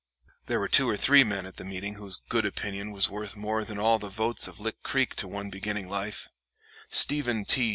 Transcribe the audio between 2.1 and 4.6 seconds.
good opinion was worth more than all the votes of